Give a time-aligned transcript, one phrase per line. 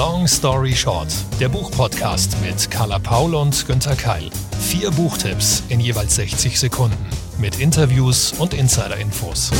[0.00, 1.08] Long Story Short,
[1.40, 4.30] der Buchpodcast mit Carla Paul und Günther Keil.
[4.58, 6.96] Vier Buchtipps in jeweils 60 Sekunden
[7.38, 9.50] mit Interviews und Insider-Infos.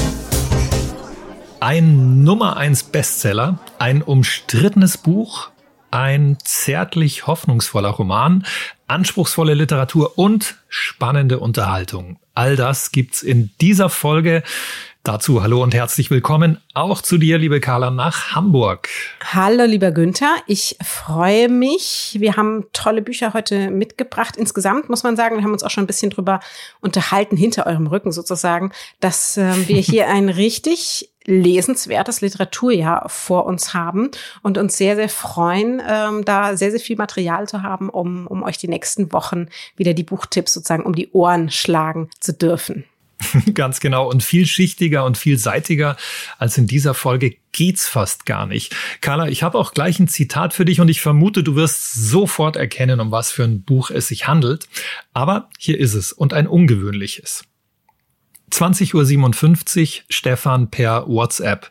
[1.60, 5.50] Ein Nummer 1 Bestseller, ein umstrittenes Buch,
[5.90, 8.46] ein zärtlich hoffnungsvoller Roman,
[8.86, 12.18] anspruchsvolle Literatur und spannende Unterhaltung.
[12.32, 14.42] All das gibt's in dieser Folge.
[15.02, 18.90] Dazu hallo und herzlich willkommen auch zu dir, liebe Carla, nach Hamburg.
[19.32, 20.34] Hallo, lieber Günther.
[20.46, 22.18] Ich freue mich.
[22.20, 24.36] Wir haben tolle Bücher heute mitgebracht.
[24.36, 26.40] Insgesamt muss man sagen, wir haben uns auch schon ein bisschen drüber
[26.82, 33.72] unterhalten, hinter eurem Rücken sozusagen, dass äh, wir hier ein richtig lesenswertes Literaturjahr vor uns
[33.72, 34.10] haben
[34.42, 38.42] und uns sehr, sehr freuen, ähm, da sehr, sehr viel Material zu haben, um, um
[38.42, 42.84] euch die nächsten Wochen wieder die Buchtipps sozusagen um die Ohren schlagen zu dürfen.
[43.54, 44.08] Ganz genau.
[44.08, 45.96] Und vielschichtiger und vielseitiger
[46.38, 48.74] als in dieser Folge geht's fast gar nicht.
[49.00, 52.56] Carla, ich habe auch gleich ein Zitat für dich und ich vermute, du wirst sofort
[52.56, 54.68] erkennen, um was für ein Buch es sich handelt.
[55.12, 57.44] Aber hier ist es und ein ungewöhnliches.
[58.52, 61.70] 20.57 Uhr, Stefan per WhatsApp.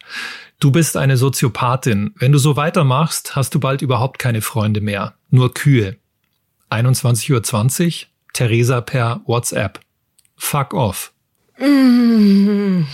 [0.59, 2.13] Du bist eine Soziopathin.
[2.17, 5.15] Wenn du so weitermachst, hast du bald überhaupt keine Freunde mehr.
[5.29, 5.97] Nur Kühe.
[6.69, 9.79] 21.20 Uhr, Theresa per WhatsApp.
[10.35, 11.11] Fuck off.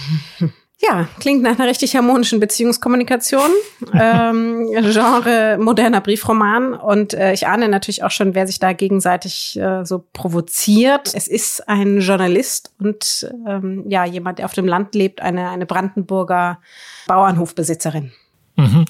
[0.88, 3.50] Ja, klingt nach einer richtig harmonischen Beziehungskommunikation.
[3.94, 6.74] ähm, Genre moderner Briefroman.
[6.74, 11.12] Und äh, ich ahne natürlich auch schon, wer sich da gegenseitig äh, so provoziert.
[11.16, 15.66] Es ist ein Journalist und ähm, ja, jemand, der auf dem Land lebt, eine, eine
[15.66, 16.60] Brandenburger
[17.08, 18.12] Bauernhofbesitzerin.
[18.56, 18.86] Mhm.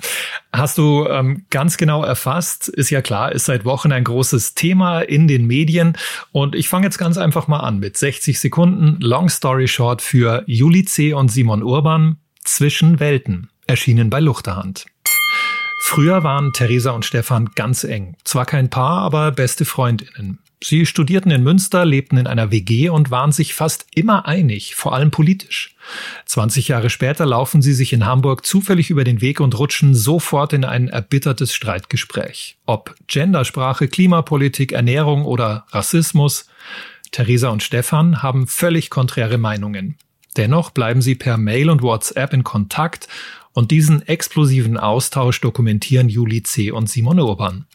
[0.54, 5.02] Hast du ähm, ganz genau erfasst, ist ja klar, ist seit Wochen ein großes Thema
[5.02, 5.98] in den Medien.
[6.32, 10.44] Und ich fange jetzt ganz einfach mal an mit 60 Sekunden Long Story Short für
[10.46, 11.14] Juli C.
[11.14, 14.86] und Simon Urban Zwischen Welten, erschienen bei Luchterhand.
[15.88, 18.18] Früher waren Theresa und Stefan ganz eng.
[18.24, 20.40] Zwar kein Paar, aber beste Freundinnen.
[20.62, 24.96] Sie studierten in Münster, lebten in einer WG und waren sich fast immer einig, vor
[24.96, 25.76] allem politisch.
[26.26, 30.54] 20 Jahre später laufen sie sich in Hamburg zufällig über den Weg und rutschen sofort
[30.54, 32.58] in ein erbittertes Streitgespräch.
[32.66, 36.48] Ob Gendersprache, Klimapolitik, Ernährung oder Rassismus.
[37.12, 39.98] Theresa und Stefan haben völlig konträre Meinungen.
[40.36, 43.08] Dennoch bleiben sie per Mail und WhatsApp in Kontakt
[43.56, 46.72] und diesen explosiven Austausch dokumentieren Juli C.
[46.72, 47.66] und Simone Urban.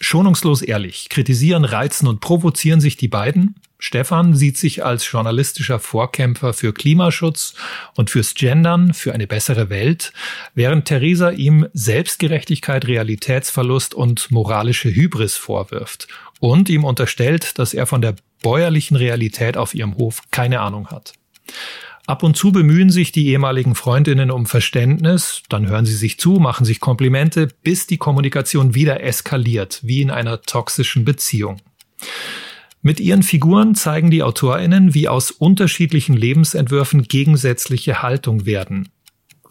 [0.00, 3.54] Schonungslos ehrlich, kritisieren, reizen und provozieren sich die beiden.
[3.78, 7.54] Stefan sieht sich als journalistischer Vorkämpfer für Klimaschutz
[7.94, 10.12] und fürs Gendern, für eine bessere Welt,
[10.54, 16.08] während Theresa ihm Selbstgerechtigkeit, Realitätsverlust und moralische Hybris vorwirft
[16.40, 21.12] und ihm unterstellt, dass er von der bäuerlichen Realität auf ihrem Hof keine Ahnung hat.
[22.08, 26.38] Ab und zu bemühen sich die ehemaligen Freundinnen um Verständnis, dann hören sie sich zu,
[26.38, 31.60] machen sich Komplimente, bis die Kommunikation wieder eskaliert, wie in einer toxischen Beziehung.
[32.80, 38.88] Mit ihren Figuren zeigen die Autorinnen, wie aus unterschiedlichen Lebensentwürfen gegensätzliche Haltung werden.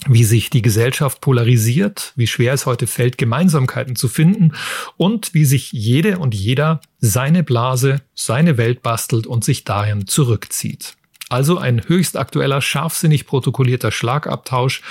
[0.08, 4.54] Wie sich die Gesellschaft polarisiert, wie schwer es heute fällt, Gemeinsamkeiten zu finden
[4.96, 10.97] und wie sich jede und jeder seine Blase, seine Welt bastelt und sich darin zurückzieht.
[11.30, 14.82] Also ein höchst aktueller, scharfsinnig protokollierter Schlagabtausch,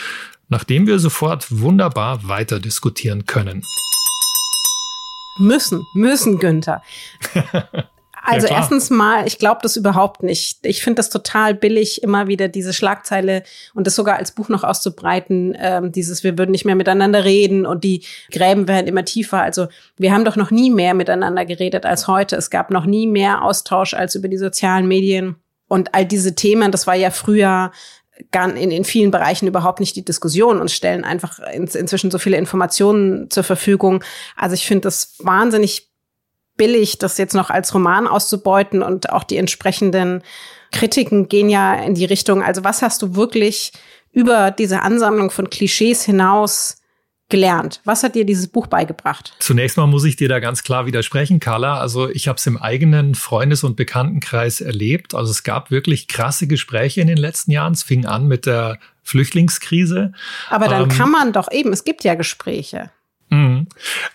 [0.49, 3.63] nach dem wir sofort wunderbar weiter diskutieren können.
[5.39, 6.83] Müssen, müssen, Günther.
[8.29, 10.67] Also ja, erstens mal, ich glaube das überhaupt nicht.
[10.67, 14.65] Ich finde das total billig, immer wieder diese Schlagzeile und das sogar als Buch noch
[14.65, 19.43] auszubreiten, ähm, dieses wir würden nicht mehr miteinander reden und die Gräben werden immer tiefer.
[19.43, 22.35] Also wir haben doch noch nie mehr miteinander geredet als heute.
[22.35, 25.37] Es gab noch nie mehr Austausch als über die sozialen Medien.
[25.69, 27.73] Und all diese Themen, das war ja früher
[28.33, 32.37] in, in vielen Bereichen überhaupt nicht die Diskussion und stellen einfach in, inzwischen so viele
[32.37, 34.03] Informationen zur Verfügung.
[34.37, 35.91] Also ich finde das wahnsinnig
[36.57, 40.23] billig, das jetzt noch als Roman auszubeuten und auch die entsprechenden
[40.73, 43.73] Kritiken gehen ja in die Richtung, also was hast du wirklich
[44.13, 46.79] über diese Ansammlung von Klischees hinaus
[47.29, 47.81] gelernt?
[47.85, 49.35] Was hat dir dieses Buch beigebracht?
[49.41, 51.79] Zunächst mal muss ich dir da ganz klar widersprechen, Carla.
[51.79, 55.15] Also ich habe es im eigenen Freundes- und Bekanntenkreis erlebt.
[55.15, 57.73] Also es gab wirklich krasse Gespräche in den letzten Jahren.
[57.73, 60.13] Es fing an mit der Flüchtlingskrise.
[60.51, 62.91] Aber dann ähm, kann man doch eben, es gibt ja Gespräche.
[63.29, 63.67] Mhm.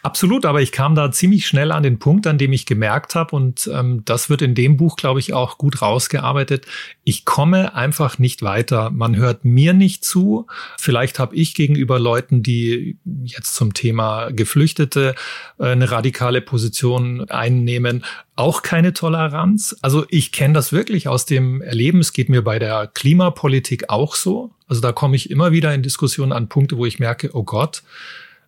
[0.03, 3.35] Absolut, aber ich kam da ziemlich schnell an den Punkt, an dem ich gemerkt habe,
[3.35, 6.65] und ähm, das wird in dem Buch, glaube ich, auch gut rausgearbeitet,
[7.03, 8.89] ich komme einfach nicht weiter.
[8.89, 10.47] Man hört mir nicht zu.
[10.79, 15.15] Vielleicht habe ich gegenüber Leuten, die jetzt zum Thema Geflüchtete
[15.59, 18.05] äh, eine radikale Position einnehmen,
[18.35, 19.75] auch keine Toleranz.
[19.81, 21.99] Also ich kenne das wirklich aus dem Erleben.
[21.99, 24.51] Es geht mir bei der Klimapolitik auch so.
[24.67, 27.83] Also da komme ich immer wieder in Diskussionen an Punkte, wo ich merke, oh Gott,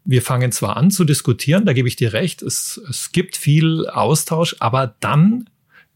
[0.06, 3.88] wir fangen zwar an zu diskutieren, da gebe ich dir recht, es, es gibt viel
[3.88, 5.50] Austausch, aber dann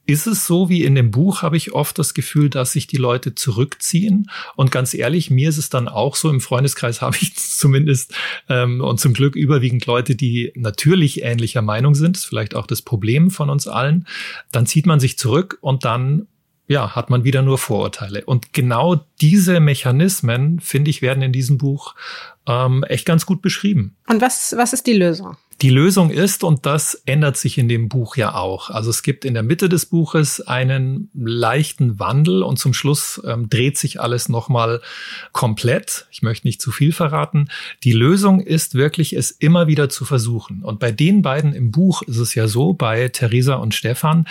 [0.07, 2.97] ist es so wie in dem Buch, habe ich oft das Gefühl, dass sich die
[2.97, 4.31] Leute zurückziehen.
[4.55, 8.13] Und ganz ehrlich, mir ist es dann auch so, im Freundeskreis habe ich zumindest
[8.47, 12.15] ähm, und zum Glück überwiegend Leute, die natürlich ähnlicher Meinung sind.
[12.15, 14.07] Das ist vielleicht auch das Problem von uns allen.
[14.51, 16.27] Dann zieht man sich zurück und dann
[16.69, 18.25] ja, hat man wieder nur Vorurteile.
[18.25, 21.95] Und genau diese Mechanismen, finde ich, werden in diesem Buch
[22.47, 23.95] ähm, echt ganz gut beschrieben.
[24.07, 25.37] Und was, was ist die Lösung?
[25.61, 28.69] Die Lösung ist, und das ändert sich in dem Buch ja auch.
[28.69, 33.49] Also es gibt in der Mitte des Buches einen leichten Wandel und zum Schluss ähm,
[33.49, 34.81] dreht sich alles nochmal
[35.31, 36.05] komplett.
[36.11, 37.49] Ich möchte nicht zu viel verraten.
[37.83, 40.63] Die Lösung ist wirklich, es immer wieder zu versuchen.
[40.63, 44.27] Und bei den beiden im Buch ist es ja so, bei Theresa und Stefan,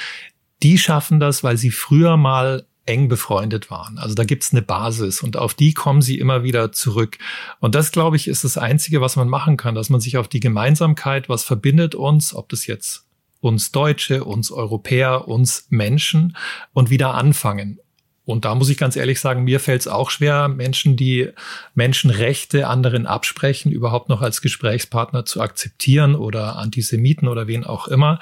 [0.62, 3.98] die schaffen das, weil sie früher mal eng befreundet waren.
[3.98, 7.18] Also da gibt's eine Basis und auf die kommen sie immer wieder zurück.
[7.60, 10.28] Und das, glaube ich, ist das Einzige, was man machen kann, dass man sich auf
[10.28, 13.04] die Gemeinsamkeit, was verbindet uns, ob das jetzt
[13.40, 16.36] uns Deutsche, uns Europäer, uns Menschen
[16.72, 17.78] und wieder anfangen.
[18.24, 21.30] Und da muss ich ganz ehrlich sagen, mir fällt es auch schwer, Menschen, die
[21.74, 28.18] Menschenrechte anderen absprechen, überhaupt noch als Gesprächspartner zu akzeptieren oder Antisemiten oder wen auch immer.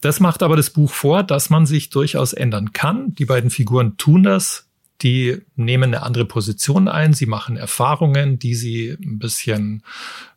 [0.00, 3.14] Das macht aber das Buch vor, dass man sich durchaus ändern kann.
[3.14, 4.68] Die beiden Figuren tun das.
[5.02, 7.12] Die nehmen eine andere Position ein.
[7.12, 9.82] Sie machen Erfahrungen, die sie ein bisschen,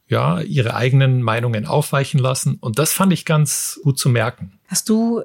[0.07, 2.55] ja, ihre eigenen Meinungen aufweichen lassen.
[2.59, 4.59] Und das fand ich ganz gut zu merken.
[4.67, 5.23] Hast du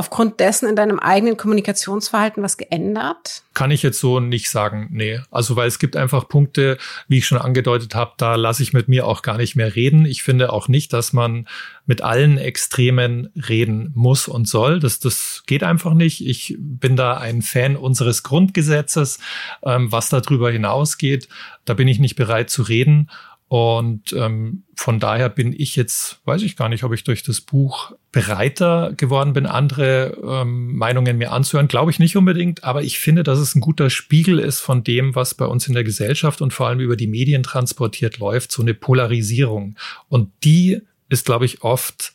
[0.00, 3.42] aufgrund dessen in deinem eigenen Kommunikationsverhalten was geändert?
[3.52, 5.20] Kann ich jetzt so nicht sagen, nee.
[5.30, 8.88] Also weil es gibt einfach Punkte, wie ich schon angedeutet habe, da lasse ich mit
[8.88, 10.06] mir auch gar nicht mehr reden.
[10.06, 11.46] Ich finde auch nicht, dass man
[11.84, 14.80] mit allen Extremen reden muss und soll.
[14.80, 16.26] Das, das geht einfach nicht.
[16.26, 19.18] Ich bin da ein Fan unseres Grundgesetzes,
[19.62, 21.28] ähm, was darüber hinausgeht.
[21.66, 23.10] Da bin ich nicht bereit zu reden.
[23.50, 27.40] Und ähm, von daher bin ich jetzt, weiß ich gar nicht, ob ich durch das
[27.40, 31.66] Buch bereiter geworden bin, andere ähm, Meinungen mir anzuhören.
[31.66, 35.16] Glaube ich nicht unbedingt, aber ich finde, dass es ein guter Spiegel ist von dem,
[35.16, 38.62] was bei uns in der Gesellschaft und vor allem über die Medien transportiert läuft, so
[38.62, 39.74] eine Polarisierung.
[40.08, 42.12] Und die ist, glaube ich, oft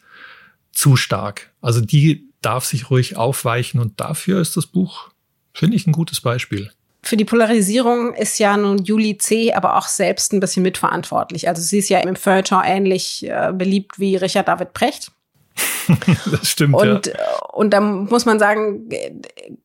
[0.71, 1.51] zu stark.
[1.59, 5.09] Also die darf sich ruhig aufweichen und dafür ist das Buch,
[5.51, 6.71] finde ich, ein gutes Beispiel
[7.05, 9.53] für die Polarisierung ist ja nun Julie C.
[9.53, 11.47] aber auch selbst ein bisschen mitverantwortlich.
[11.47, 15.11] Also sie ist ja im Feuilleton ähnlich äh, beliebt wie Richard David Precht.
[16.31, 16.75] das stimmt.
[16.75, 17.13] Und, ja.
[17.53, 18.89] und da muss man sagen,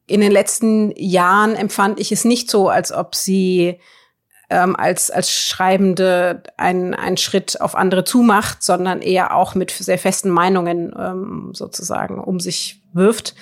[0.07, 3.81] in den letzten Jahren empfand ich es nicht so, als ob sie
[4.51, 9.99] ähm, als, als Schreibende einen, einen Schritt auf andere zumacht, sondern eher auch mit sehr
[9.99, 13.35] festen Meinungen ähm, sozusagen um sich wirft.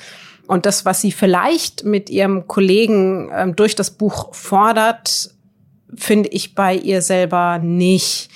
[0.49, 5.31] Und das, was sie vielleicht mit ihrem Kollegen ähm, durch das Buch fordert,
[5.95, 8.31] finde ich bei ihr selber nicht.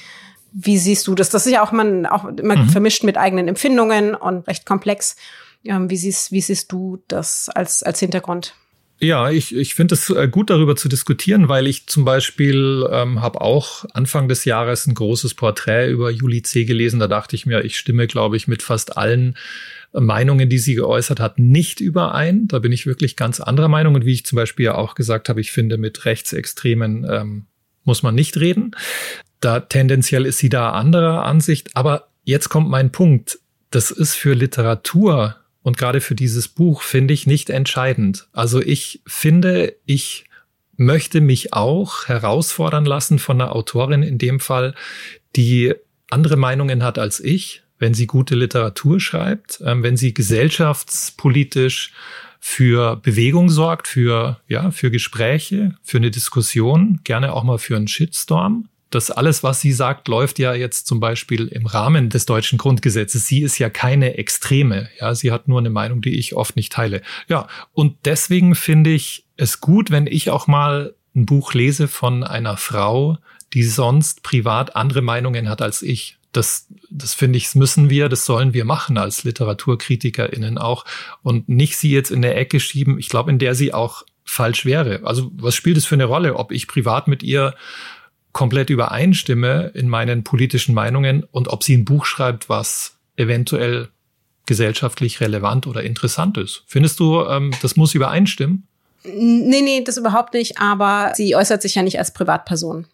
[0.52, 1.30] Wie siehst du das?
[1.30, 2.68] Das ist ja auch man auch immer mhm.
[2.68, 5.16] vermischt mit eigenen Empfindungen und recht komplex.
[5.64, 8.54] Ähm, wie siehst, wie siehst du das als, als Hintergrund?
[9.02, 13.22] Ja, ich, ich finde es äh, gut, darüber zu diskutieren, weil ich zum Beispiel ähm,
[13.22, 16.66] habe auch Anfang des Jahres ein großes Porträt über Juli C.
[16.66, 17.00] gelesen.
[17.00, 19.36] Da dachte ich mir, ich stimme, glaube ich, mit fast allen
[19.92, 22.48] Meinungen, die sie geäußert hat, nicht überein.
[22.48, 23.94] Da bin ich wirklich ganz anderer Meinung.
[23.94, 27.46] Und wie ich zum Beispiel ja auch gesagt habe, ich finde, mit Rechtsextremen ähm,
[27.84, 28.72] muss man nicht reden.
[29.40, 31.70] Da tendenziell ist sie da anderer Ansicht.
[31.74, 33.38] Aber jetzt kommt mein Punkt.
[33.70, 38.28] Das ist für Literatur und gerade für dieses Buch finde ich nicht entscheidend.
[38.32, 40.24] Also ich finde, ich
[40.76, 44.74] möchte mich auch herausfordern lassen von einer Autorin in dem Fall,
[45.36, 45.74] die
[46.10, 51.90] andere Meinungen hat als ich, wenn sie gute Literatur schreibt, ähm, wenn sie gesellschaftspolitisch
[52.38, 57.88] für Bewegung sorgt, für, ja, für Gespräche, für eine Diskussion, gerne auch mal für einen
[57.88, 58.68] Shitstorm.
[58.90, 63.26] Das alles, was sie sagt, läuft ja jetzt zum Beispiel im Rahmen des deutschen Grundgesetzes.
[63.26, 64.88] Sie ist ja keine Extreme.
[65.00, 67.02] Ja, sie hat nur eine Meinung, die ich oft nicht teile.
[67.26, 72.22] Ja, und deswegen finde ich es gut, wenn ich auch mal ein Buch lese von
[72.22, 73.18] einer Frau,
[73.54, 78.24] die sonst privat andere Meinungen hat als ich das, das finde ich, müssen wir, das
[78.24, 80.84] sollen wir machen als LiteraturkritikerInnen auch
[81.22, 84.64] und nicht sie jetzt in der Ecke schieben, ich glaube, in der sie auch falsch
[84.64, 85.00] wäre.
[85.04, 87.54] Also was spielt es für eine Rolle, ob ich privat mit ihr
[88.32, 93.88] komplett übereinstimme in meinen politischen Meinungen und ob sie ein Buch schreibt, was eventuell
[94.46, 96.64] gesellschaftlich relevant oder interessant ist.
[96.66, 98.66] Findest du, ähm, das muss übereinstimmen?
[99.04, 102.86] Nee, nee, das überhaupt nicht, aber sie äußert sich ja nicht als Privatperson.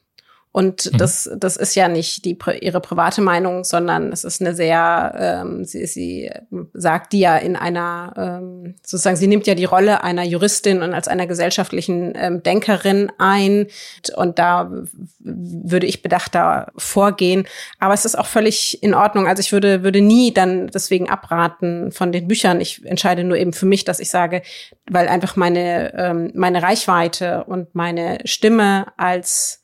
[0.59, 0.99] Und mhm.
[0.99, 5.65] das, das ist ja nicht die, ihre private Meinung, sondern es ist eine sehr, ähm,
[5.65, 6.33] sie, sie
[6.73, 10.95] sagt die ja in einer, ähm, sozusagen, sie nimmt ja die Rolle einer Juristin und
[10.95, 13.69] als einer gesellschaftlichen ähm, Denkerin ein.
[14.17, 14.73] Und da
[15.21, 17.47] würde ich bedachter vorgehen.
[17.79, 19.29] Aber es ist auch völlig in Ordnung.
[19.29, 22.61] Also ich würde, würde nie dann deswegen abraten von den Büchern.
[22.61, 24.43] Ich entscheide nur eben für mich, dass ich sage,
[24.91, 29.58] weil einfach meine, ähm, meine Reichweite und meine Stimme als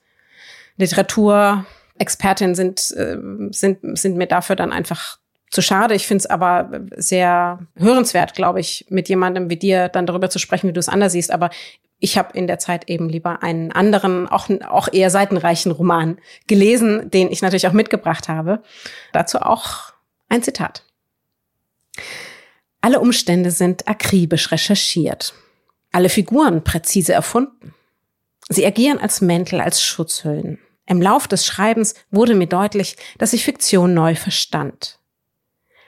[0.76, 3.16] Literaturexpertin sind, äh,
[3.50, 5.18] sind, sind mir dafür dann einfach
[5.50, 5.94] zu schade.
[5.94, 10.38] Ich finde es aber sehr hörenswert, glaube ich, mit jemandem wie dir dann darüber zu
[10.38, 11.30] sprechen, wie du es anders siehst.
[11.30, 11.50] Aber
[12.00, 17.10] ich habe in der Zeit eben lieber einen anderen, auch, auch eher seitenreichen Roman gelesen,
[17.10, 18.62] den ich natürlich auch mitgebracht habe.
[19.12, 19.92] Dazu auch
[20.28, 20.84] ein Zitat.
[22.80, 25.34] Alle Umstände sind akribisch recherchiert.
[25.92, 27.72] Alle Figuren präzise erfunden.
[28.48, 30.58] Sie agieren als Mäntel, als Schutzhüllen.
[30.86, 34.98] Im Lauf des Schreibens wurde mir deutlich, dass ich Fiktion neu verstand.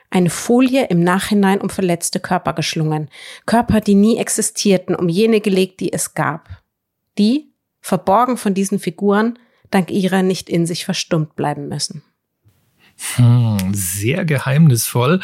[0.09, 3.09] Eine Folie im Nachhinein um verletzte Körper geschlungen,
[3.45, 6.49] Körper, die nie existierten, um jene gelegt, die es gab.
[7.17, 9.37] Die, verborgen von diesen Figuren,
[9.69, 12.03] dank ihrer nicht in sich verstummt bleiben müssen.
[13.15, 15.21] Hm, sehr geheimnisvoll.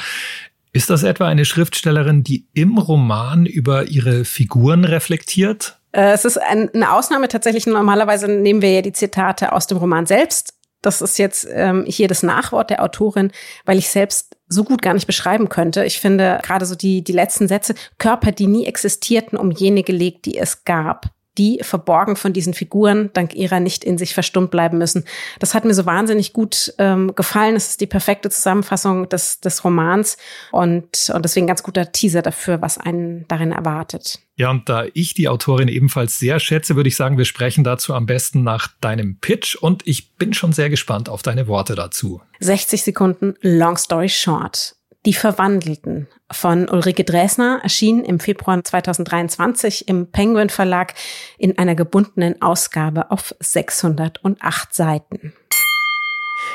[0.74, 5.80] Ist das etwa eine Schriftstellerin, die im Roman über ihre Figuren reflektiert?
[5.94, 7.66] Äh, es ist eine Ausnahme tatsächlich.
[7.66, 10.54] Normalerweise nehmen wir ja die Zitate aus dem Roman selbst.
[10.82, 13.32] Das ist jetzt ähm, hier das Nachwort der Autorin,
[13.64, 15.86] weil ich selbst so gut gar nicht beschreiben könnte.
[15.86, 20.26] Ich finde gerade so die, die letzten Sätze, Körper, die nie existierten, um jene gelegt,
[20.26, 24.78] die es gab die verborgen von diesen Figuren dank ihrer nicht in sich verstummt bleiben
[24.78, 25.04] müssen.
[25.40, 27.56] Das hat mir so wahnsinnig gut ähm, gefallen.
[27.56, 30.18] Es ist die perfekte Zusammenfassung des, des Romans
[30.52, 34.20] und, und deswegen ganz guter Teaser dafür, was einen darin erwartet.
[34.36, 37.94] Ja, und da ich die Autorin ebenfalls sehr schätze, würde ich sagen, wir sprechen dazu
[37.94, 42.22] am besten nach deinem Pitch und ich bin schon sehr gespannt auf deine Worte dazu.
[42.40, 44.76] 60 Sekunden Long Story Short.
[45.06, 50.94] Die Verwandelten von Ulrike Dresner erschien im Februar 2023 im Penguin Verlag
[51.38, 55.34] in einer gebundenen Ausgabe auf 608 Seiten.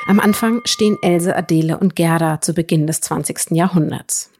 [0.06, 3.50] Am Anfang stehen Else, Adele und Gerda zu Beginn des 20.
[3.50, 4.30] Jahrhunderts.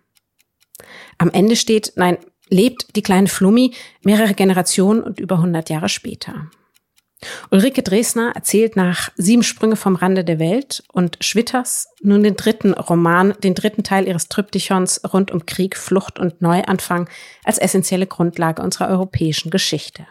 [1.18, 2.16] Am Ende steht, nein,
[2.48, 6.50] lebt die kleine Flummi mehrere Generationen und über 100 Jahre später.
[7.50, 12.74] Ulrike Dresner erzählt nach Sieben Sprünge vom Rande der Welt und Schwitters nun den dritten
[12.74, 17.08] Roman, den dritten Teil ihres Tryptychons rund um Krieg, Flucht und Neuanfang
[17.44, 20.06] als essentielle Grundlage unserer europäischen Geschichte.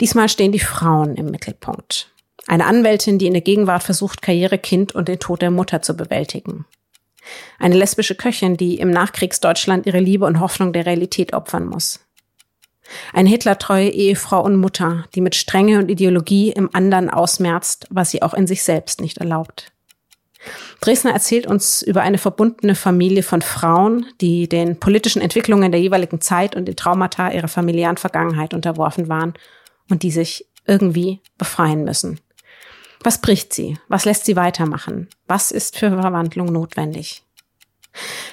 [0.00, 2.12] Diesmal stehen die Frauen im Mittelpunkt.
[2.46, 5.94] Eine Anwältin, die in der Gegenwart versucht, Karriere, Kind und den Tod der Mutter zu
[5.94, 6.66] bewältigen.
[7.58, 12.00] Eine lesbische Köchin, die im Nachkriegsdeutschland ihre Liebe und Hoffnung der Realität opfern muss.
[13.12, 18.22] Eine hitlertreue Ehefrau und Mutter, die mit Strenge und Ideologie im anderen ausmerzt, was sie
[18.22, 19.72] auch in sich selbst nicht erlaubt.
[20.80, 26.20] Dresdner erzählt uns über eine verbundene Familie von Frauen, die den politischen Entwicklungen der jeweiligen
[26.20, 29.34] Zeit und den Traumata ihrer familiären Vergangenheit unterworfen waren
[29.90, 32.20] und die sich irgendwie befreien müssen.
[33.02, 33.78] Was bricht sie?
[33.88, 35.08] Was lässt sie weitermachen?
[35.26, 37.22] Was ist für Verwandlung notwendig?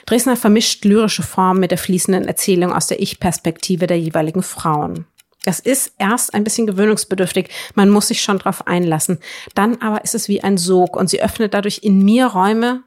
[0.06, 5.06] Dresdner vermischt lyrische Form mit der fließenden Erzählung aus der Ich-Perspektive der jeweiligen Frauen.
[5.44, 9.20] Das ist erst ein bisschen gewöhnungsbedürftig, man muss sich schon drauf einlassen.
[9.56, 12.84] Dann aber ist es wie ein Sog und sie öffnet dadurch in mir Räume,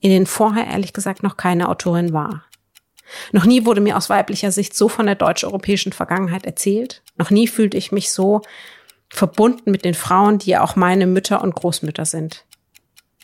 [0.00, 2.44] in denen vorher ehrlich gesagt noch keine Autorin war.
[3.32, 7.02] Noch nie wurde mir aus weiblicher Sicht so von der deutsch-europäischen Vergangenheit erzählt.
[7.16, 8.42] Noch nie fühlte ich mich so
[9.08, 12.44] verbunden mit den Frauen, die ja auch meine Mütter und Großmütter sind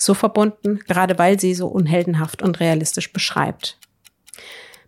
[0.01, 3.79] so verbunden, gerade weil sie so unheldenhaft und realistisch beschreibt.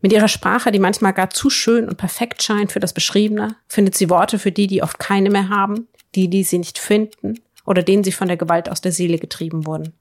[0.00, 3.95] Mit ihrer Sprache, die manchmal gar zu schön und perfekt scheint für das Beschriebene, findet
[3.95, 7.83] sie Worte für die, die oft keine mehr haben, die, die sie nicht finden oder
[7.83, 9.92] denen sie von der Gewalt aus der Seele getrieben wurden.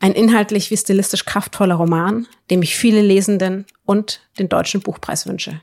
[0.00, 5.60] Ein inhaltlich wie stilistisch kraftvoller Roman, dem ich viele Lesenden und den Deutschen Buchpreis wünsche.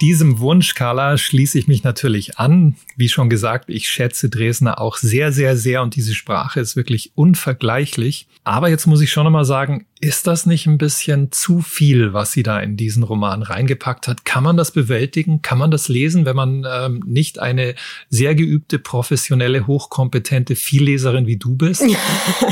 [0.00, 2.76] Diesem Wunsch, Carla, schließe ich mich natürlich an.
[2.98, 7.12] Wie schon gesagt, ich schätze Dresdner auch sehr, sehr, sehr und diese Sprache ist wirklich
[7.14, 8.26] unvergleichlich.
[8.42, 12.32] Aber jetzt muss ich schon nochmal sagen, ist das nicht ein bisschen zu viel, was
[12.32, 14.24] sie da in diesen Roman reingepackt hat?
[14.24, 15.42] Kann man das bewältigen?
[15.42, 17.76] Kann man das lesen, wenn man ähm, nicht eine
[18.10, 21.84] sehr geübte, professionelle, hochkompetente Vielleserin wie du bist?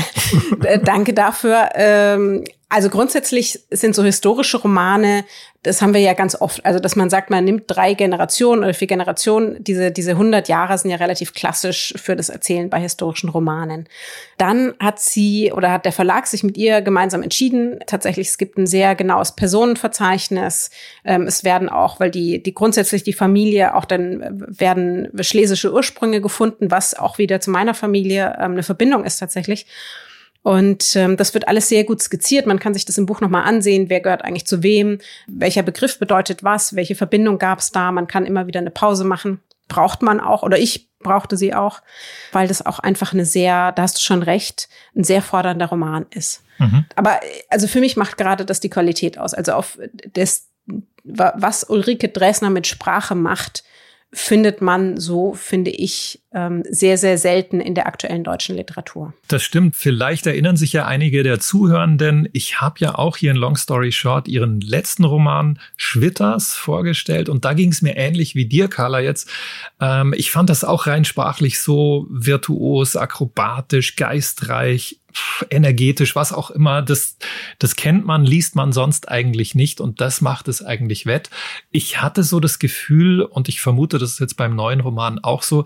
[0.83, 1.69] Danke dafür.
[1.75, 5.23] Ähm also grundsätzlich sind so historische Romane,
[5.63, 8.73] das haben wir ja ganz oft, also dass man sagt, man nimmt drei Generationen oder
[8.73, 13.29] vier Generationen, diese, diese 100 Jahre sind ja relativ klassisch für das Erzählen bei historischen
[13.29, 13.89] Romanen.
[14.37, 17.79] Dann hat sie oder hat der Verlag sich mit ihr gemeinsam entschieden.
[17.87, 20.69] Tatsächlich, es gibt ein sehr genaues Personenverzeichnis.
[21.03, 26.21] Ähm, es werden auch, weil die, die grundsätzlich die Familie, auch dann werden schlesische Ursprünge
[26.21, 29.65] gefunden, was auch wieder zu meiner Familie ähm, eine Verbindung ist tatsächlich.
[30.47, 32.45] Und ähm, das wird alles sehr gut skizziert.
[32.45, 35.99] Man kann sich das im Buch nochmal ansehen, wer gehört eigentlich zu wem, welcher Begriff
[35.99, 37.91] bedeutet was, welche Verbindung gab es da.
[37.91, 39.41] Man kann immer wieder eine Pause machen.
[39.67, 41.81] Braucht man auch, oder ich brauchte sie auch,
[42.31, 46.05] weil das auch einfach eine sehr, da hast du schon recht, ein sehr fordernder Roman
[46.09, 46.43] ist.
[46.57, 46.85] Mhm.
[46.95, 47.19] Aber
[47.49, 49.33] also für mich macht gerade das die Qualität aus.
[49.33, 49.77] Also auf
[50.13, 50.47] das,
[51.03, 53.63] was Ulrike Dresner mit Sprache macht,
[54.13, 59.13] findet man so, finde ich, ähm, sehr, sehr selten in der aktuellen deutschen Literatur.
[59.27, 59.75] Das stimmt.
[59.75, 62.29] Vielleicht erinnern sich ja einige der Zuhörenden.
[62.31, 67.43] Ich habe ja auch hier in Long Story Short ihren letzten Roman Schwitters vorgestellt und
[67.43, 69.29] da ging es mir ähnlich wie dir, Carla, jetzt.
[69.81, 74.99] Ähm, ich fand das auch rein sprachlich so virtuos, akrobatisch, geistreich,
[75.49, 77.17] energetisch, was auch immer, das,
[77.59, 81.29] das kennt man, liest man sonst eigentlich nicht und das macht es eigentlich wett.
[81.71, 85.43] Ich hatte so das Gefühl und ich vermute, das ist jetzt beim neuen Roman auch
[85.43, 85.65] so,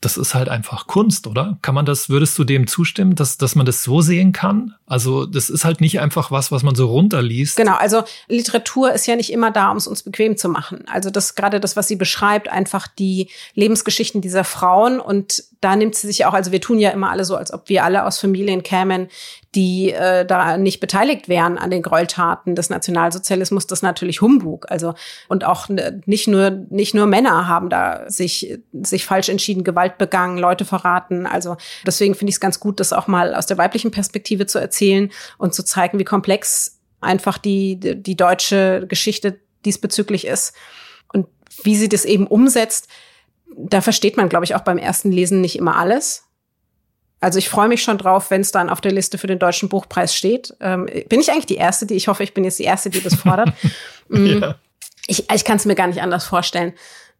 [0.00, 1.58] das ist halt einfach Kunst, oder?
[1.60, 4.74] Kann man das, würdest du dem zustimmen, dass, dass man das so sehen kann?
[4.86, 7.56] Also, das ist halt nicht einfach was, was man so runterliest.
[7.56, 10.84] Genau, also Literatur ist ja nicht immer da, um es uns bequem zu machen.
[10.86, 15.94] Also, das gerade das, was sie beschreibt, einfach die Lebensgeschichten dieser Frauen und da nimmt
[15.96, 18.20] sie sich auch, also wir tun ja immer alle so, als ob wir alle aus
[18.20, 19.08] Familien kämen,
[19.54, 24.70] die äh, da nicht beteiligt wären an den Gräueltaten des Nationalsozialismus, das ist natürlich Humbug.
[24.70, 24.94] Also
[25.28, 25.68] und auch
[26.06, 31.26] nicht nur nicht nur Männer haben da sich sich falsch entschieden, Gewalt begangen, Leute verraten.
[31.26, 34.58] Also deswegen finde ich es ganz gut, das auch mal aus der weiblichen Perspektive zu
[34.60, 40.54] erzählen und zu zeigen, wie komplex einfach die die deutsche Geschichte diesbezüglich ist
[41.12, 41.26] und
[41.64, 42.88] wie sie das eben umsetzt
[43.56, 46.24] da versteht man, glaube ich, auch beim ersten Lesen nicht immer alles.
[47.20, 49.68] Also ich freue mich schon drauf, wenn es dann auf der Liste für den Deutschen
[49.68, 50.54] Buchpreis steht.
[50.60, 53.02] Ähm, bin ich eigentlich die Erste, die, ich hoffe, ich bin jetzt die Erste, die
[53.02, 53.52] das fordert.
[54.10, 54.40] Mm.
[54.40, 54.54] ja.
[55.06, 56.72] Ich, ich kann es mir gar nicht anders vorstellen,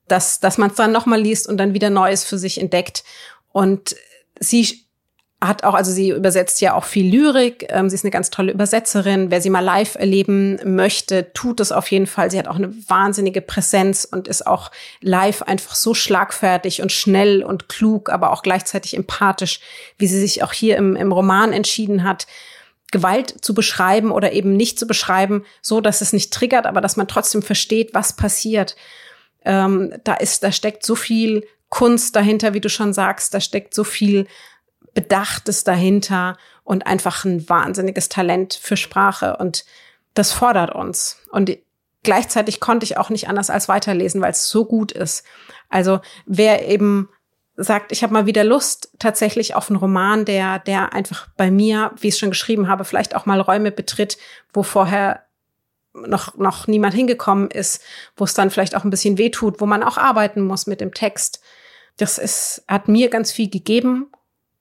[0.07, 3.05] dass, dass man es dann nochmal liest und dann wieder Neues für sich entdeckt.
[3.53, 3.95] Und
[4.41, 4.88] sie
[5.41, 7.67] hat auch, also sie übersetzt ja auch viel Lyrik.
[7.69, 9.31] Ähm, sie ist eine ganz tolle Übersetzerin.
[9.31, 12.31] Wer sie mal live erleben möchte, tut es auf jeden Fall.
[12.31, 17.45] Sie hat auch eine wahnsinnige Präsenz und ist auch live einfach so schlagfertig und schnell
[17.45, 19.61] und klug, aber auch gleichzeitig empathisch,
[19.97, 22.27] wie sie sich auch hier im, im Roman entschieden hat.
[22.91, 26.97] Gewalt zu beschreiben oder eben nicht zu beschreiben, so dass es nicht triggert, aber dass
[26.97, 28.77] man trotzdem versteht, was passiert.
[29.45, 33.75] Ähm, da ist, da steckt so viel Kunst dahinter, wie du schon sagst, da steckt
[33.75, 34.27] so viel
[34.99, 39.37] Bedachtes dahinter und einfach ein wahnsinniges Talent für Sprache.
[39.37, 39.65] Und
[40.15, 41.19] das fordert uns.
[41.31, 41.57] Und
[42.03, 45.23] gleichzeitig konnte ich auch nicht anders als weiterlesen, weil es so gut ist.
[45.69, 47.09] Also wer eben
[47.55, 51.93] sagt, ich habe mal wieder Lust tatsächlich auf einen Roman, der, der einfach bei mir,
[52.01, 54.19] wie ich es schon geschrieben habe, vielleicht auch mal Räume betritt,
[54.53, 55.23] wo vorher
[55.95, 57.85] noch, noch niemand hingekommen ist,
[58.17, 60.93] wo es dann vielleicht auch ein bisschen wehtut, wo man auch arbeiten muss mit dem
[60.93, 61.41] Text.
[61.99, 64.11] Das ist, hat mir ganz viel gegeben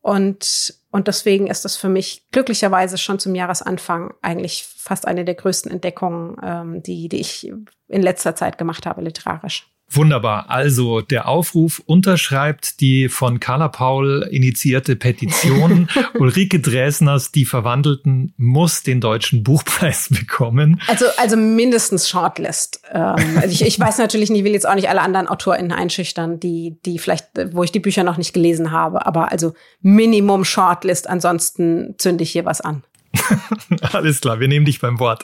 [0.08, 5.36] und, und deswegen ist das für mich glücklicherweise schon zum Jahresanfang eigentlich fast eine der
[5.36, 7.52] größten Entdeckungen, ähm, die, die ich
[7.90, 9.70] in letzter Zeit gemacht habe, literarisch.
[9.90, 10.50] Wunderbar.
[10.50, 15.88] Also der Aufruf unterschreibt die von Carla Paul initiierte Petition.
[16.16, 20.82] Ulrike Dresners, die Verwandelten, muss den deutschen Buchpreis bekommen.
[20.88, 22.82] Also, also mindestens Shortlist.
[22.92, 25.72] Ähm, also ich, ich weiß natürlich nicht, ich will jetzt auch nicht alle anderen AutorInnen
[25.72, 30.44] einschüchtern, die, die vielleicht, wo ich die Bücher noch nicht gelesen habe, aber also Minimum
[30.44, 32.84] Shortlist, ansonsten zünde ich hier was an.
[33.94, 35.24] Alles klar, wir nehmen dich beim Wort.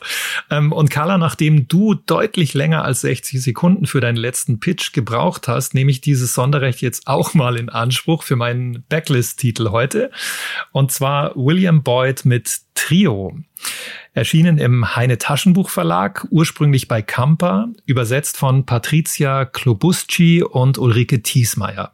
[0.49, 5.47] Ähm, und Carla, nachdem du deutlich länger als 60 Sekunden für deinen letzten Pitch gebraucht
[5.47, 10.11] hast, nehme ich dieses Sonderrecht jetzt auch mal in Anspruch für meinen Backlist-Titel heute.
[10.71, 13.37] Und zwar William Boyd mit Trio.
[14.13, 21.93] Erschienen im Heine Taschenbuch Verlag, ursprünglich bei Kamper, übersetzt von Patricia Klobusci und Ulrike Thiesmeier.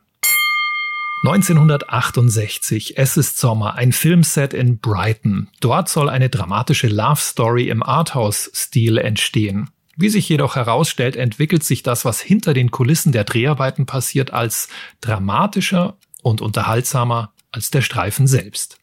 [1.22, 5.50] 1968, es ist Sommer, ein Filmset in Brighton.
[5.60, 9.70] Dort soll eine dramatische Love Story im Arthouse-Stil entstehen.
[9.98, 14.70] Wie sich jedoch herausstellt, entwickelt sich das, was hinter den Kulissen der Dreharbeiten passiert, als
[15.02, 18.78] dramatischer und unterhaltsamer als der Streifen selbst.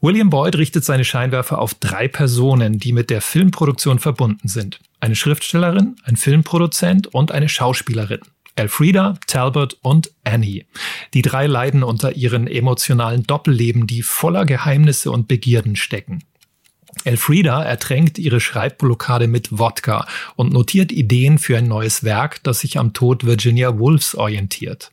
[0.00, 4.80] William Boyd richtet seine Scheinwerfer auf drei Personen, die mit der Filmproduktion verbunden sind.
[4.98, 8.20] Eine Schriftstellerin, ein Filmproduzent und eine Schauspielerin.
[8.56, 10.66] Elfrida, Talbot und Annie.
[11.14, 16.24] Die drei leiden unter ihren emotionalen Doppelleben, die voller Geheimnisse und Begierden stecken.
[17.04, 22.78] Elfrida ertränkt ihre Schreibblockade mit Wodka und notiert Ideen für ein neues Werk, das sich
[22.78, 24.92] am Tod Virginia Woolfs orientiert.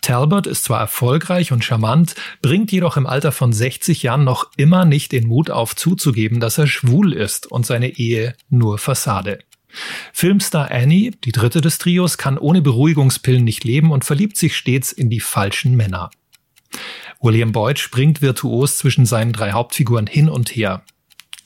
[0.00, 4.84] Talbot ist zwar erfolgreich und charmant, bringt jedoch im Alter von 60 Jahren noch immer
[4.84, 9.40] nicht den Mut auf zuzugeben, dass er schwul ist und seine Ehe nur Fassade.
[10.12, 14.92] Filmstar Annie, die dritte des Trios, kann ohne Beruhigungspillen nicht leben und verliebt sich stets
[14.92, 16.10] in die falschen Männer.
[17.20, 20.82] William Boyd springt virtuos zwischen seinen drei Hauptfiguren hin und her.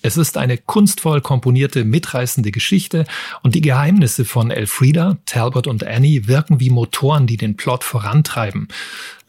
[0.04, 3.04] Es ist eine kunstvoll komponierte, mitreißende Geschichte
[3.42, 8.66] und die Geheimnisse von Elfrida, Talbot und Annie wirken wie Motoren, die den Plot vorantreiben.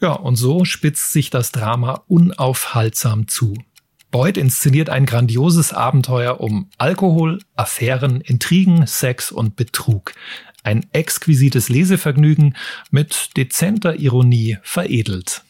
[0.00, 3.54] Ja, und so spitzt sich das Drama unaufhaltsam zu.
[4.14, 10.12] Boyd inszeniert ein grandioses Abenteuer um Alkohol, Affären, Intrigen, Sex und Betrug.
[10.62, 12.54] Ein exquisites Lesevergnügen
[12.92, 15.42] mit dezenter Ironie veredelt.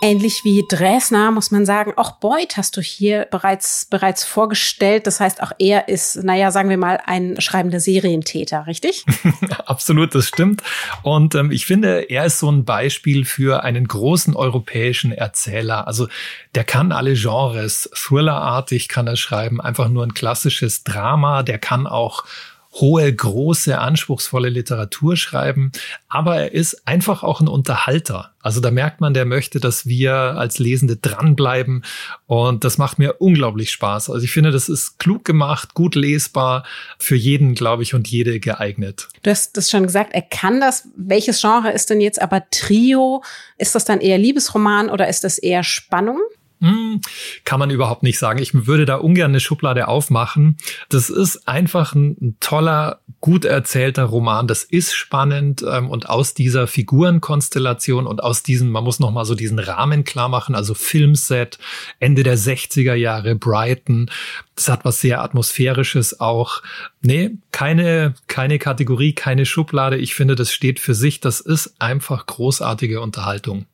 [0.00, 5.08] Ähnlich wie Dresner muss man sagen, auch Boyd hast du hier bereits, bereits vorgestellt.
[5.08, 9.04] Das heißt, auch er ist, naja, sagen wir mal, ein schreibender Serientäter, richtig?
[9.66, 10.62] Absolut, das stimmt.
[11.02, 15.88] Und ähm, ich finde, er ist so ein Beispiel für einen großen europäischen Erzähler.
[15.88, 16.06] Also
[16.54, 21.88] der kann alle Genres, Thrillerartig kann er schreiben, einfach nur ein klassisches Drama, der kann
[21.88, 22.24] auch
[22.72, 25.72] hohe, große, anspruchsvolle Literatur schreiben,
[26.08, 28.32] aber er ist einfach auch ein Unterhalter.
[28.40, 31.84] Also da merkt man, der möchte, dass wir als Lesende dranbleiben
[32.26, 34.10] und das macht mir unglaublich Spaß.
[34.10, 36.64] Also ich finde, das ist klug gemacht, gut lesbar,
[36.98, 39.08] für jeden, glaube ich, und jede geeignet.
[39.22, 40.88] Du hast das schon gesagt, er kann das.
[40.96, 43.22] Welches Genre ist denn jetzt aber Trio?
[43.56, 46.20] Ist das dann eher Liebesroman oder ist das eher Spannung?
[46.60, 47.00] Hm,
[47.44, 48.40] kann man überhaupt nicht sagen.
[48.40, 50.56] Ich würde da ungern eine Schublade aufmachen.
[50.88, 54.48] Das ist einfach ein, toller, gut erzählter Roman.
[54.48, 59.24] Das ist spannend ähm, und aus dieser Figurenkonstellation und aus diesem, man muss noch mal
[59.24, 61.58] so diesen Rahmen klar machen, also Filmset,
[62.00, 64.10] Ende der 60er Jahre, Brighton.
[64.56, 66.62] Das hat was sehr atmosphärisches auch.
[67.02, 69.96] Nee, keine, keine Kategorie, keine Schublade.
[69.96, 71.20] Ich finde, das steht für sich.
[71.20, 73.66] Das ist einfach großartige Unterhaltung.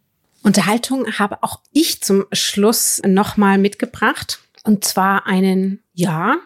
[0.44, 4.40] Unterhaltung habe auch ich zum Schluss nochmal mitgebracht.
[4.62, 6.36] Und zwar einen, ja,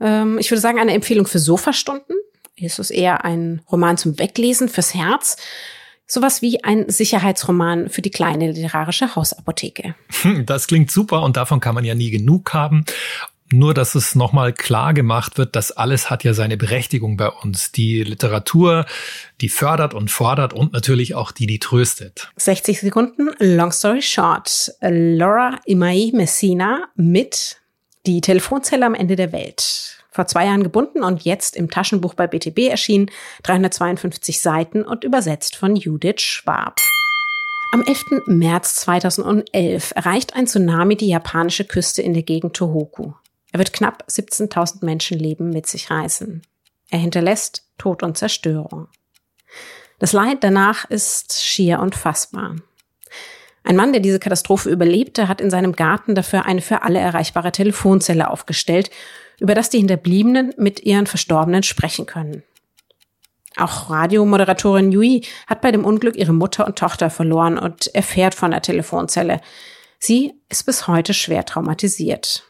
[0.00, 2.16] ähm, ich würde sagen, eine Empfehlung für Sofastunden.
[2.56, 5.36] Ist es eher ein Roman zum Weglesen, fürs Herz.
[6.04, 9.94] Sowas wie ein Sicherheitsroman für die kleine literarische Hausapotheke.
[10.46, 12.84] Das klingt super und davon kann man ja nie genug haben.
[13.50, 17.72] Nur, dass es nochmal klar gemacht wird, dass alles hat ja seine Berechtigung bei uns.
[17.72, 18.84] Die Literatur,
[19.40, 22.30] die fördert und fordert und natürlich auch die, die tröstet.
[22.36, 24.72] 60 Sekunden, long story short.
[24.80, 27.56] Laura Imai Messina mit
[28.04, 29.96] Die Telefonzelle am Ende der Welt.
[30.10, 33.10] Vor zwei Jahren gebunden und jetzt im Taschenbuch bei BTB erschienen,
[33.44, 36.76] 352 Seiten und übersetzt von Judith Schwab.
[37.72, 38.26] Am 11.
[38.26, 43.12] März 2011 erreicht ein Tsunami die japanische Küste in der Gegend Tohoku.
[43.52, 46.42] Er wird knapp 17.000 Menschenleben mit sich reißen.
[46.90, 48.88] Er hinterlässt Tod und Zerstörung.
[49.98, 52.56] Das Leid danach ist schier unfassbar.
[53.64, 57.52] Ein Mann, der diese Katastrophe überlebte, hat in seinem Garten dafür eine für alle erreichbare
[57.52, 58.90] Telefonzelle aufgestellt,
[59.40, 62.42] über das die Hinterbliebenen mit ihren Verstorbenen sprechen können.
[63.56, 68.52] Auch Radiomoderatorin Yui hat bei dem Unglück ihre Mutter und Tochter verloren und erfährt von
[68.52, 69.40] der Telefonzelle.
[69.98, 72.44] Sie ist bis heute schwer traumatisiert.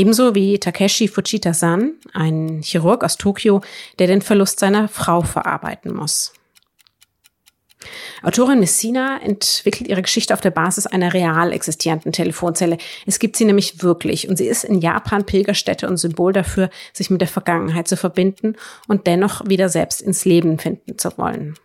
[0.00, 3.60] Ebenso wie Takeshi Fujita-san, ein Chirurg aus Tokio,
[3.98, 6.32] der den Verlust seiner Frau verarbeiten muss.
[8.22, 12.78] Autorin Messina entwickelt ihre Geschichte auf der Basis einer real existierenden Telefonzelle.
[13.04, 17.10] Es gibt sie nämlich wirklich und sie ist in Japan Pilgerstätte und Symbol dafür, sich
[17.10, 18.56] mit der Vergangenheit zu verbinden
[18.88, 21.58] und dennoch wieder selbst ins Leben finden zu wollen.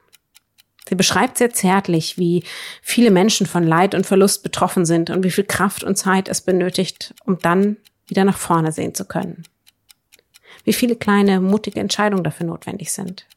[0.90, 2.44] Sie beschreibt sehr zärtlich, wie
[2.82, 6.42] viele Menschen von Leid und Verlust betroffen sind und wie viel Kraft und Zeit es
[6.42, 9.44] benötigt, um dann wieder nach vorne sehen zu können.
[10.64, 13.28] Wie viele kleine, mutige Entscheidungen dafür notwendig sind.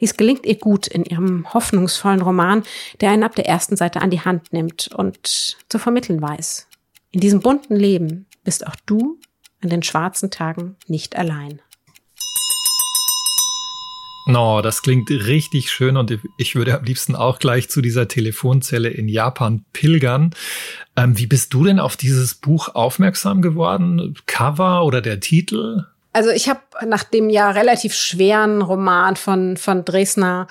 [0.00, 2.62] Dies gelingt ihr gut in ihrem hoffnungsvollen Roman,
[3.00, 6.68] der einen ab der ersten Seite an die Hand nimmt und zu vermitteln weiß.
[7.10, 9.18] In diesem bunten Leben bist auch du
[9.62, 11.60] an den schwarzen Tagen nicht allein.
[14.26, 18.88] No, das klingt richtig schön und ich würde am liebsten auch gleich zu dieser Telefonzelle
[18.88, 20.34] in Japan pilgern.
[20.96, 24.14] Ähm, wie bist du denn auf dieses Buch aufmerksam geworden?
[24.26, 25.86] Cover oder der Titel?
[26.12, 30.46] Also ich habe nach dem ja relativ schweren Roman von, von Dresner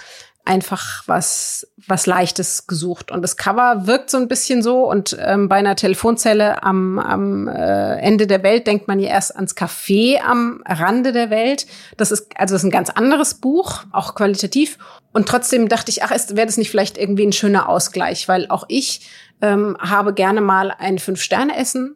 [0.51, 3.09] einfach was, was Leichtes gesucht.
[3.09, 4.83] Und das Cover wirkt so ein bisschen so.
[4.83, 9.33] Und ähm, bei einer Telefonzelle am, am äh, Ende der Welt denkt man ja erst
[9.33, 11.67] ans Café am Rande der Welt.
[11.95, 14.77] Das ist also das ist ein ganz anderes Buch, auch qualitativ.
[15.13, 18.65] Und trotzdem dachte ich, ach, wäre das nicht vielleicht irgendwie ein schöner Ausgleich, weil auch
[18.67, 19.09] ich
[19.41, 21.95] ähm, habe gerne mal ein Fünf-Sterne-Essen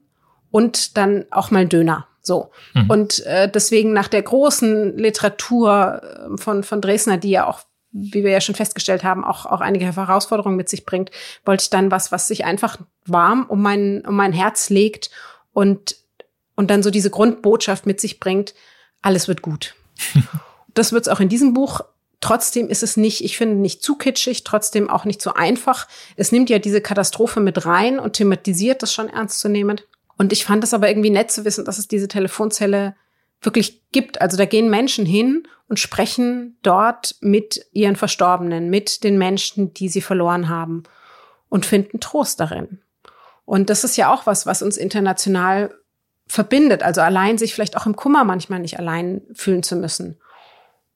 [0.50, 2.08] und dann auch mal Döner.
[2.22, 2.52] So.
[2.74, 2.90] Mhm.
[2.90, 7.60] Und äh, deswegen nach der großen Literatur äh, von, von Dresdner, die ja auch
[7.98, 11.12] wie wir ja schon festgestellt haben, auch, auch einige Herausforderungen mit sich bringt,
[11.46, 15.10] wollte ich dann was, was sich einfach warm um mein, um mein Herz legt
[15.54, 15.96] und,
[16.56, 18.54] und dann so diese Grundbotschaft mit sich bringt,
[19.02, 19.76] alles wird gut.
[20.74, 21.82] das wird es auch in diesem Buch.
[22.20, 25.88] Trotzdem ist es nicht, ich finde, nicht zu kitschig, trotzdem auch nicht so einfach.
[26.18, 29.88] Es nimmt ja diese Katastrophe mit rein und thematisiert das schon ernstzunehmend.
[30.18, 32.96] Und ich fand es aber irgendwie nett zu wissen, dass es diese Telefonzelle
[33.46, 34.22] wirklich gibt.
[34.22, 39.90] Also da gehen Menschen hin und sprechen dort mit ihren Verstorbenen, mit den Menschen, die
[39.90, 40.84] sie verloren haben
[41.50, 42.80] und finden Trost darin.
[43.46, 45.74] Und das ist ja auch was, was uns international
[46.28, 46.84] verbindet.
[46.84, 50.20] Also allein sich vielleicht auch im Kummer manchmal nicht allein fühlen zu müssen.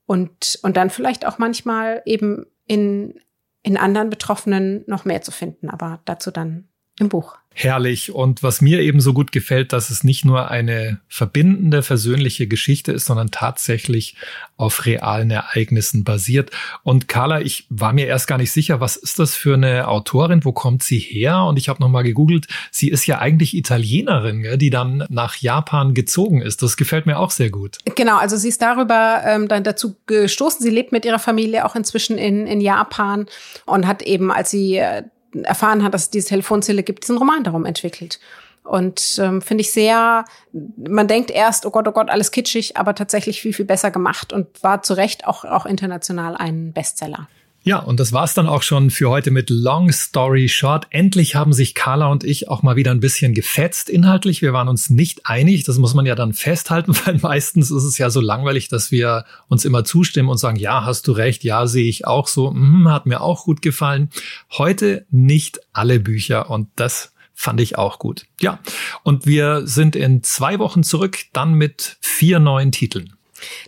[0.05, 3.19] Und, und dann vielleicht auch manchmal eben in,
[3.61, 5.69] in anderen Betroffenen noch mehr zu finden.
[5.69, 6.67] Aber dazu dann
[6.99, 7.35] im Buch.
[7.61, 8.13] Herrlich.
[8.13, 12.93] Und was mir eben so gut gefällt, dass es nicht nur eine verbindende, versöhnliche Geschichte
[12.93, 14.15] ist, sondern tatsächlich
[14.55, 16.51] auf realen Ereignissen basiert.
[16.83, 20.45] Und Carla, ich war mir erst gar nicht sicher, was ist das für eine Autorin?
[20.45, 21.43] Wo kommt sie her?
[21.43, 22.47] Und ich habe nochmal gegoogelt.
[22.71, 26.61] Sie ist ja eigentlich Italienerin, die dann nach Japan gezogen ist.
[26.61, 27.79] Das gefällt mir auch sehr gut.
[27.95, 30.61] Genau, also sie ist darüber ähm, dann dazu gestoßen.
[30.61, 33.25] Sie lebt mit ihrer Familie auch inzwischen in, in Japan
[33.65, 35.03] und hat eben, als sie äh,
[35.43, 38.19] erfahren hat, dass es diese Telefonzelle gibt, diesen Roman darum entwickelt.
[38.63, 42.93] Und ähm, finde ich sehr, man denkt erst, oh Gott, oh Gott, alles kitschig, aber
[42.93, 47.27] tatsächlich viel, viel besser gemacht und war zu Recht auch, auch international ein Bestseller.
[47.63, 50.87] Ja, und das war's dann auch schon für heute mit Long Story Short.
[50.91, 54.41] Endlich haben sich Carla und ich auch mal wieder ein bisschen gefetzt inhaltlich.
[54.41, 55.65] Wir waren uns nicht einig.
[55.65, 59.25] Das muss man ja dann festhalten, weil meistens ist es ja so langweilig, dass wir
[59.49, 62.87] uns immer zustimmen und sagen, ja, hast du recht, ja, sehe ich auch so, mm,
[62.87, 64.09] hat mir auch gut gefallen.
[64.51, 68.25] Heute nicht alle Bücher und das fand ich auch gut.
[68.39, 68.59] Ja,
[69.03, 73.13] und wir sind in zwei Wochen zurück, dann mit vier neuen Titeln.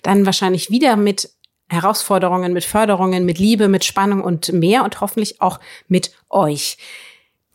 [0.01, 1.29] Dann wahrscheinlich wieder mit
[1.71, 6.77] Herausforderungen, mit Förderungen, mit Liebe, mit Spannung und mehr und hoffentlich auch mit euch.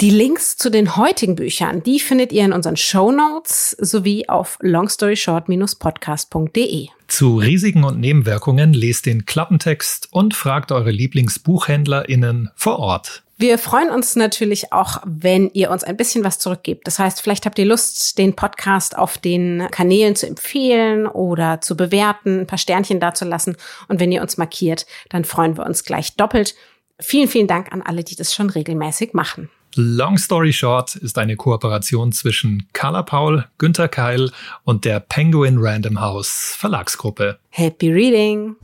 [0.03, 4.59] Die Links zu den heutigen Büchern, die findet ihr in unseren Show Notes sowie auf
[4.61, 6.89] longstoryshort-podcast.de.
[7.09, 13.23] Zu Risiken und Nebenwirkungen lest den Klappentext und fragt eure LieblingsbuchhändlerInnen vor Ort.
[13.39, 16.87] Wir freuen uns natürlich auch, wenn ihr uns ein bisschen was zurückgebt.
[16.87, 21.77] Das heißt, vielleicht habt ihr Lust, den Podcast auf den Kanälen zu empfehlen oder zu
[21.77, 23.59] bewerten, ein paar Sternchen dazulassen.
[23.89, 26.55] Und wenn ihr uns markiert, dann freuen wir uns gleich doppelt.
[26.99, 29.51] Vielen, vielen Dank an alle, die das schon regelmäßig machen.
[29.75, 34.31] Long Story Short ist eine Kooperation zwischen Carla Paul, Günter Keil
[34.65, 37.39] und der Penguin Random House Verlagsgruppe.
[37.51, 38.57] Happy Reading!